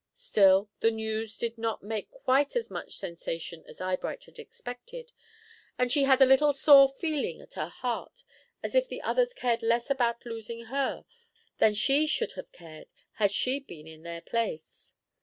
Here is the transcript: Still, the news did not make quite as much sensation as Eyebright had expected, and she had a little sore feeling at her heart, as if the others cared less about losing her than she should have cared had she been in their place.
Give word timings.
Still, 0.15 0.67
the 0.79 0.89
news 0.89 1.37
did 1.37 1.59
not 1.59 1.83
make 1.83 2.09
quite 2.09 2.55
as 2.55 2.71
much 2.71 2.97
sensation 2.97 3.63
as 3.67 3.79
Eyebright 3.79 4.23
had 4.23 4.39
expected, 4.39 5.11
and 5.77 5.91
she 5.91 6.05
had 6.05 6.19
a 6.19 6.25
little 6.25 6.53
sore 6.53 6.89
feeling 6.89 7.39
at 7.39 7.53
her 7.53 7.67
heart, 7.67 8.23
as 8.63 8.73
if 8.73 8.87
the 8.87 9.03
others 9.03 9.31
cared 9.35 9.61
less 9.61 9.91
about 9.91 10.25
losing 10.25 10.61
her 10.73 11.05
than 11.59 11.75
she 11.75 12.07
should 12.07 12.31
have 12.31 12.51
cared 12.51 12.87
had 13.17 13.29
she 13.29 13.59
been 13.59 13.85
in 13.85 14.01
their 14.01 14.21
place. 14.21 14.95